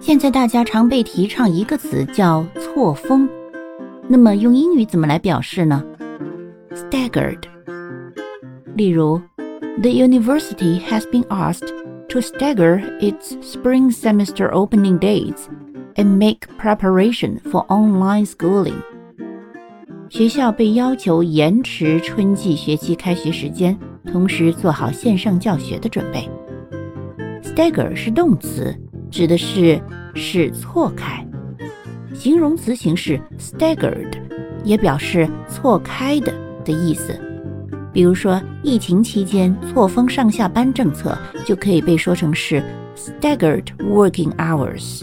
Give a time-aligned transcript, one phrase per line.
[0.00, 3.28] 现在大家常被提倡一个词叫错峰，
[4.08, 5.84] 那么用英语怎么来表示呢
[6.74, 7.42] ？Staggered。
[8.74, 9.20] 例如
[9.82, 11.68] ，The university has been asked
[12.08, 15.44] to stagger its spring semester opening dates
[15.96, 18.80] and make preparation for online schooling。
[20.08, 23.76] 学校被要求延迟春季学期开学时间，
[24.10, 26.28] 同时做好线上教学的准备。
[27.42, 28.74] Stagger 是动词。
[29.10, 29.80] 指的是
[30.14, 31.26] 是错开，
[32.14, 34.12] 形容词形式 staggered
[34.64, 36.32] 也表示错开的
[36.64, 37.18] 的意思。
[37.92, 42.62] 比如说，疫情期间错峰上下班政策就可以被说成是
[42.96, 45.02] staggered working hours。